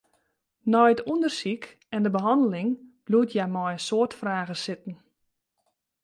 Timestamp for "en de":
1.93-2.09